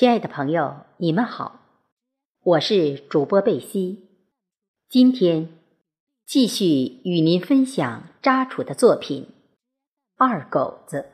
[0.00, 1.60] 亲爱的朋友，你们好，
[2.42, 4.08] 我是主播贝西。
[4.88, 5.50] 今天
[6.24, 9.24] 继续与您分享扎楚的作品
[10.16, 11.04] 《二狗子》。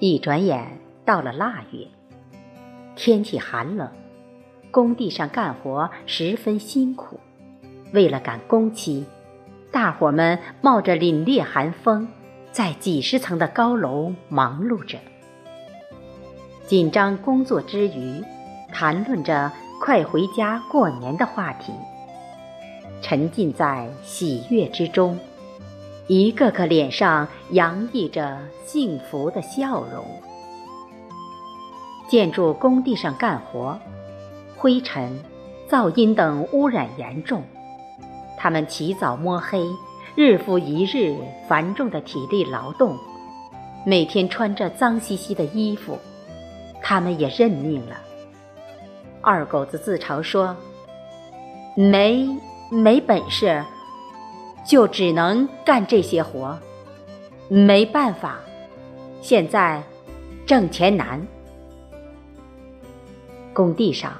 [0.00, 1.86] 一转眼到了腊月，
[2.96, 3.99] 天气寒冷。
[4.70, 7.18] 工地上干活十分辛苦，
[7.92, 9.04] 为了赶工期，
[9.72, 12.06] 大伙们冒着凛冽寒风，
[12.52, 14.98] 在几十层的高楼忙碌着。
[16.66, 18.22] 紧张工作之余，
[18.72, 19.50] 谈论着
[19.80, 21.72] 快回家过年的话题，
[23.02, 25.18] 沉浸在喜悦之中，
[26.06, 30.04] 一个个脸上洋溢着幸福的笑容。
[32.08, 33.78] 建筑工地上干活。
[34.60, 35.18] 灰尘、
[35.70, 37.42] 噪音等污染严重，
[38.36, 39.64] 他们起早摸黑，
[40.14, 41.16] 日复一日
[41.48, 42.94] 繁重的体力劳动，
[43.86, 45.98] 每天穿着脏兮兮的衣服，
[46.82, 47.96] 他们也认命了。
[49.22, 50.54] 二狗子自嘲说
[51.74, 52.28] ：“没
[52.70, 53.64] 没本事，
[54.66, 56.58] 就只能干这些活，
[57.48, 58.38] 没办法，
[59.22, 59.82] 现在
[60.44, 61.26] 挣钱难。”
[63.54, 64.12] 工地上。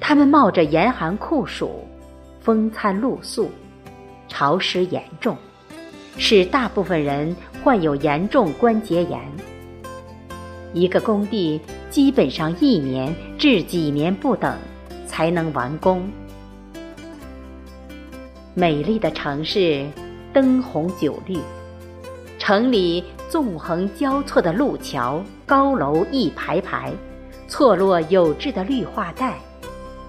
[0.00, 1.86] 他们冒着严寒酷暑，
[2.40, 3.50] 风餐露宿，
[4.28, 5.36] 潮湿严重，
[6.18, 9.20] 使大部分人患有严重关节炎。
[10.72, 14.58] 一个工地基本上一年至几年不等
[15.06, 16.02] 才能完工。
[18.54, 19.86] 美丽的城市，
[20.32, 21.38] 灯红酒绿，
[22.38, 26.92] 城里纵横交错的路桥、高楼一排排，
[27.48, 29.38] 错落有致的绿化带。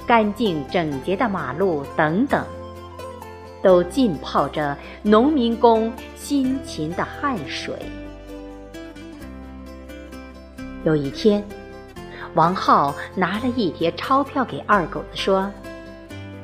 [0.05, 2.45] 干净整洁的马路等等，
[3.63, 7.73] 都浸泡着农民工辛勤的汗水。
[10.83, 11.43] 有一天，
[12.35, 15.51] 王浩拿了一叠钞票给二狗子说：“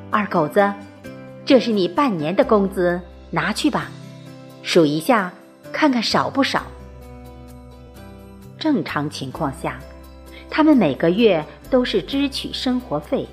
[0.09, 0.73] 二狗子，
[1.45, 3.91] 这是你半年的工资，拿去吧，
[4.63, 5.31] 数一下，
[5.71, 6.63] 看看少不少。”
[8.57, 9.79] 正常情况下，
[10.49, 13.27] 他们每个月都是支取生活费。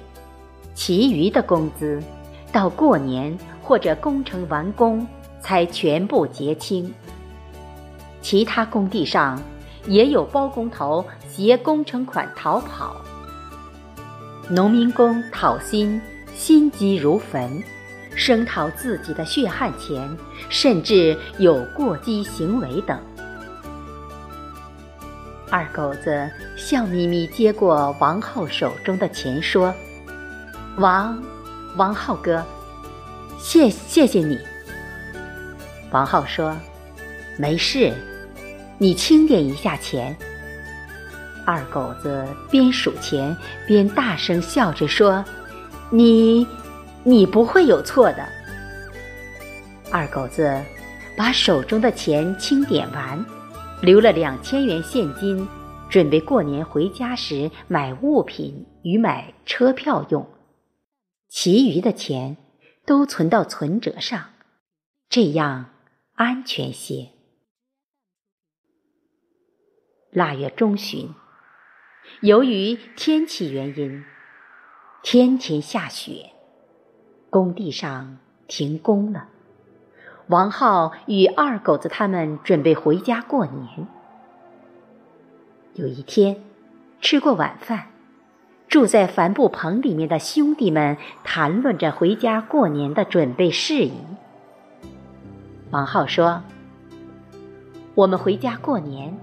[0.79, 2.01] 其余的工资，
[2.53, 5.05] 到过年或者工程完工
[5.41, 6.95] 才全部结清。
[8.23, 9.43] 其他工地上
[9.89, 12.95] 也有包工头携工程款逃跑，
[14.49, 16.01] 农民工讨薪
[16.37, 17.61] 心急如焚，
[18.15, 20.17] 声讨自己的血汗钱，
[20.49, 22.97] 甚至有过激行为等。
[25.51, 29.75] 二狗子笑眯眯接过王浩手中的钱，说。
[30.79, 31.21] 王，
[31.77, 32.41] 王浩哥，
[33.37, 34.39] 谢谢谢你。
[35.91, 36.57] 王浩说
[37.37, 37.93] ：“没事，
[38.79, 40.17] 你清点一下钱。”
[41.45, 43.37] 二狗子边数钱
[43.67, 45.25] 边大声笑着说
[45.91, 46.47] ：“你，
[47.03, 48.25] 你不会有错的。”
[49.91, 50.63] 二狗子
[51.17, 53.27] 把手中的钱清点完，
[53.83, 55.49] 留了两千元现金，
[55.89, 60.25] 准备过年回家时买物品与买车票用。
[61.29, 62.37] 其余的钱
[62.87, 64.31] 都存到存折上，
[65.09, 65.67] 这样
[66.15, 67.11] 安全些。
[70.11, 71.15] 腊月中旬，
[72.23, 74.03] 由于天气原因，
[75.03, 76.31] 天天下雪，
[77.29, 79.29] 工地上停工了。
[80.29, 83.87] 王浩与二狗子他们准备回家过年。
[85.75, 86.43] 有一天，
[87.03, 87.91] 吃过晚饭。
[88.69, 93.95] 住在帆布棚里面的兄弟们谈论着回家过年的准备事宜。
[95.71, 96.43] 王浩说
[97.97, 99.17] ：“我们回家过年，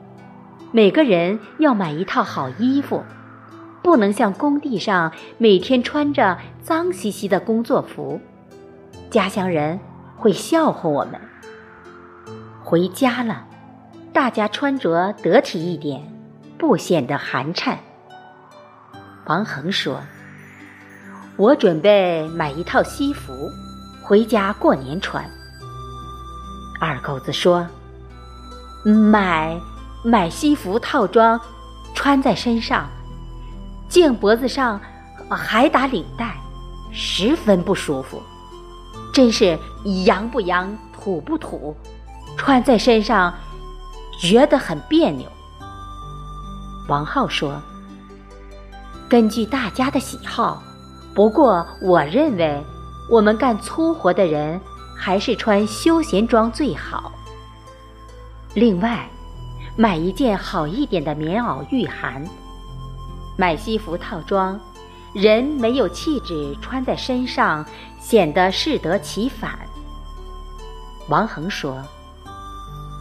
[0.72, 3.04] 每个人要买一套好衣服，
[3.84, 8.20] 不能像工地上每天穿着脏兮兮的工作服，
[9.12, 9.80] 家乡人
[10.18, 11.22] 会笑话我们。
[12.64, 13.46] 回家了，
[14.12, 16.02] 大家穿着得体一点，
[16.58, 17.78] 不显得寒碜。”
[19.26, 20.00] 王恒说
[21.36, 23.50] ：“我准备买一套西服，
[24.04, 25.28] 回家过年穿。”
[26.80, 27.68] 二狗子说
[28.86, 29.60] ：“买
[30.04, 31.40] 买西服套装，
[31.96, 32.88] 穿在身上，
[33.90, 34.80] 颈脖子上
[35.32, 36.36] 还打领带，
[36.92, 38.22] 十分不舒服，
[39.12, 39.58] 真是
[40.06, 41.76] 洋不洋，土不土，
[42.38, 43.34] 穿在身上
[44.22, 45.28] 觉得很别扭。”
[46.88, 47.60] 王浩说。
[49.08, 50.64] 根据大家的喜好，
[51.14, 52.64] 不过我认为，
[53.10, 54.60] 我们干粗活的人
[54.96, 57.12] 还是穿休闲装最好。
[58.56, 59.08] 另外，
[59.78, 62.26] 买一件好一点的棉袄御寒，
[63.38, 64.60] 买西服套装，
[65.14, 67.64] 人没有气质穿在身上，
[68.00, 69.60] 显得适得其反。
[71.10, 71.84] 王恒说：“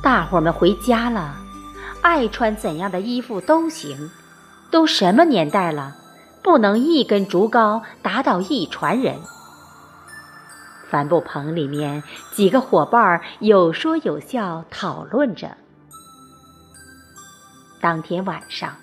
[0.02, 1.34] 大伙儿们回家了，
[2.02, 4.10] 爱穿怎样的衣服都行。
[4.70, 5.96] 都什么年代了，
[6.42, 9.16] 不能一根竹篙打倒一船人。”
[10.90, 12.02] 帆布棚里面
[12.32, 15.56] 几个伙伴有说有笑讨论着。
[17.80, 18.76] 当天晚上，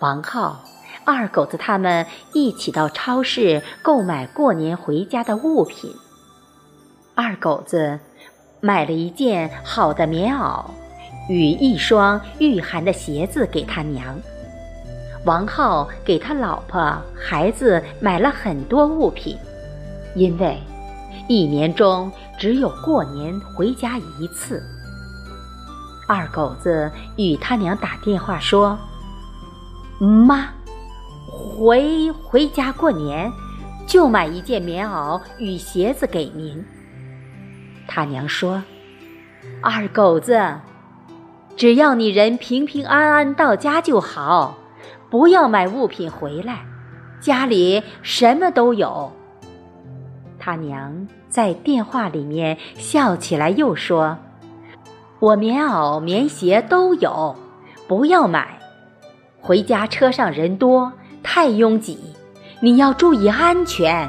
[0.00, 0.64] 王浩、
[1.04, 5.94] 二狗子他们一起到超市购买过年回家的物品。
[7.14, 7.98] 二狗子。
[8.62, 10.62] 买了一件好的棉袄，
[11.30, 14.14] 与一双御寒的鞋子给他娘。
[15.24, 19.36] 王浩给他老婆孩子买了很多物品，
[20.14, 20.58] 因为
[21.28, 24.62] 一年中只有过年回家一次。
[26.08, 28.78] 二狗子与他娘打电话说
[30.00, 30.48] ：“妈，
[31.28, 33.30] 回回家过年，
[33.86, 36.64] 就买一件棉袄与鞋子给您。”
[37.86, 38.62] 他娘说
[39.62, 40.40] ：“二狗子，
[41.56, 44.56] 只要你人平平安安到家就好，
[45.10, 46.64] 不要买物品回来，
[47.20, 49.12] 家里什么都有。”
[50.38, 54.16] 他娘在电话里面笑起来，又说
[55.20, 57.36] ：“我棉袄、棉鞋都有，
[57.86, 58.58] 不要买。
[59.40, 60.92] 回家车上人多，
[61.22, 61.98] 太拥挤，
[62.60, 64.08] 你要注意安全。”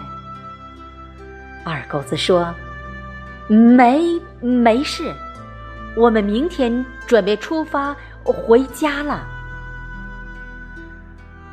[1.66, 2.54] 二狗子说。
[3.50, 4.02] 没
[4.40, 5.14] 没事，
[5.98, 7.94] 我们明天准备出发
[8.24, 9.28] 回家了。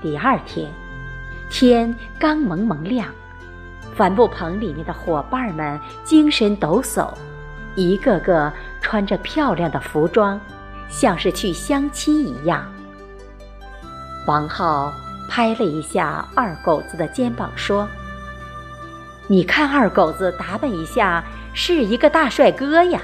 [0.00, 0.70] 第二天，
[1.50, 3.08] 天刚蒙蒙亮，
[3.94, 7.12] 帆布棚里面的伙伴们精神抖擞，
[7.74, 10.40] 一个个穿着漂亮的服装，
[10.88, 12.70] 像是去相亲一样。
[14.26, 14.92] 王浩
[15.28, 17.88] 拍了一下二狗子的肩膀，说
[19.26, 21.24] ：“你看二狗子打扮一下。”
[21.54, 23.00] 是一个大帅哥呀！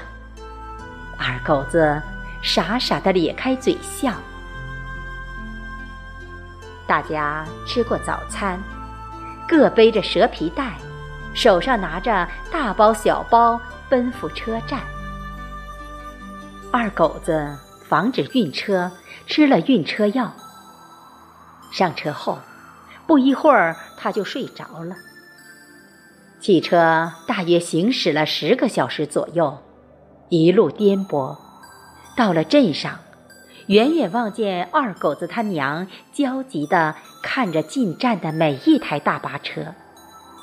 [1.17, 2.01] 二狗子
[2.41, 4.13] 傻傻的咧开嘴笑。
[6.87, 8.61] 大家吃过早餐，
[9.47, 10.77] 各背着蛇皮袋，
[11.33, 13.59] 手上拿着大包小包，
[13.89, 14.79] 奔赴车站。
[16.71, 18.91] 二狗子防止晕车，
[19.25, 20.31] 吃了晕车药。
[21.71, 22.37] 上车后，
[23.07, 24.95] 不一会儿他就睡着了。
[26.39, 29.57] 汽车大约行驶了十个小时左右，
[30.29, 31.35] 一路颠簸，
[32.15, 32.99] 到了镇上，
[33.67, 39.73] 远远望见二狗子他娘焦急地看着进站的每一台大巴车，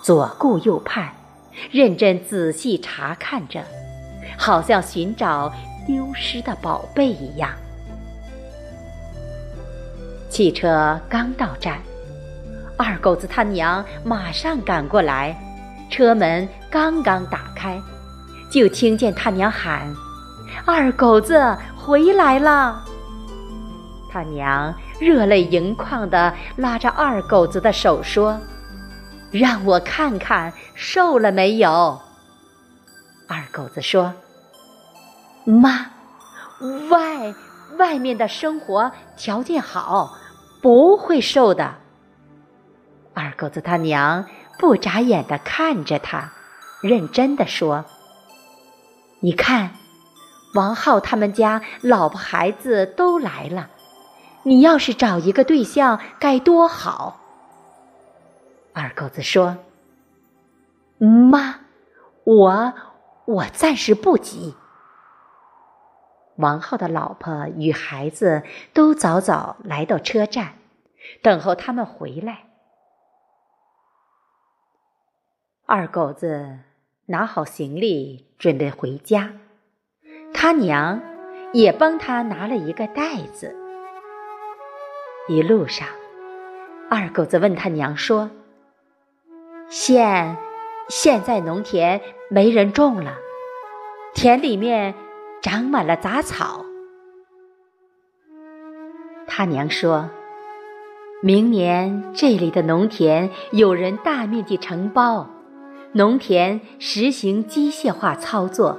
[0.03, 1.11] 左顾右盼，
[1.71, 3.63] 认真仔细查看着，
[4.37, 5.53] 好像寻找
[5.87, 7.51] 丢失的宝贝一样。
[10.29, 11.79] 汽车刚到站，
[12.77, 15.37] 二狗子他娘马上赶过来。
[15.91, 17.79] 车门刚刚打开，
[18.51, 19.95] 就听见他娘喊
[20.65, 22.83] ：“二狗子回来了！”
[24.13, 28.39] 他娘热泪盈眶地拉着二狗子的手说
[29.33, 32.01] ：“让我看看瘦了没有。”
[33.29, 34.13] 二狗子说
[35.47, 35.91] ：“妈，
[36.91, 37.35] 外
[37.79, 40.17] 外面的生活条件好，
[40.61, 41.77] 不会瘦的。”
[43.15, 44.27] 二狗子他娘。
[44.59, 46.31] 不眨眼的看着他，
[46.83, 47.85] 认真的说
[49.19, 49.73] ：“你看，
[50.55, 53.71] 王浩他们家老婆孩子都来了，
[54.45, 57.21] 你要是找一个对象该多好。”
[58.75, 59.59] 二狗子说
[60.99, 61.61] ：“妈，
[62.25, 62.73] 我
[63.27, 64.55] 我暂时不急。”
[66.37, 70.55] 王浩的老婆与孩子都早早来到车站，
[71.23, 72.47] 等候他们回来。
[75.67, 76.59] 二狗子
[77.07, 79.33] 拿好行李，准备回家。
[80.33, 81.01] 他娘
[81.53, 83.55] 也帮他拿了一个袋子。
[85.29, 85.87] 一路上，
[86.91, 88.31] 二狗子问他娘说
[89.71, 90.37] ：“现
[90.89, 93.15] 现在农田没人种了，
[94.15, 94.95] 田里面
[95.41, 96.65] 长满了杂草。”
[99.29, 100.11] 他娘说
[101.23, 105.31] ：“明年这里的农田有人大面积承包。”
[105.95, 108.79] 农田实行机械化操作。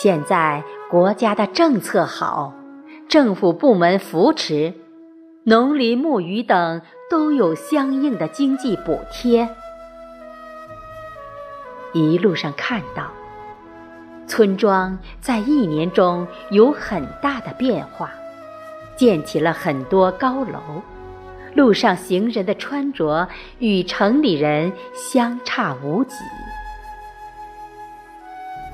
[0.00, 2.52] 现在国家的政策好，
[3.08, 4.74] 政府部门扶持，
[5.48, 9.48] 农林牧渔等都有相应的经济补贴。
[11.94, 13.10] 一路上看到，
[14.26, 18.10] 村庄在一年中有很大的变化，
[18.94, 20.82] 建起了很多高楼，
[21.54, 23.26] 路上行人的穿着
[23.58, 26.16] 与城里人相差无几。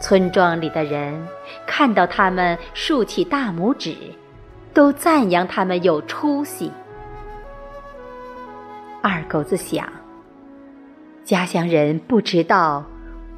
[0.00, 1.24] 村庄里的人
[1.68, 3.94] 看到他们竖起大拇指，
[4.74, 6.70] 都赞扬他们有出息。
[9.00, 9.88] 二狗子想，
[11.24, 12.84] 家乡人不知道。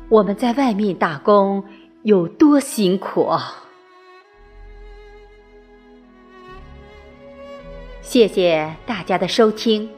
[0.09, 1.63] 我们在外面打工
[2.03, 3.29] 有多辛苦？
[8.01, 9.91] 谢谢大家的收听，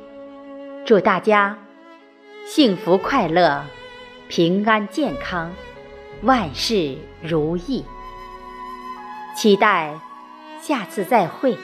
[0.87, 1.57] 祝大家
[2.47, 3.63] 幸福快乐、
[4.29, 5.53] 平安健康、
[6.23, 7.85] 万事如意。
[9.37, 9.93] 期待
[10.69, 11.57] 下次再会。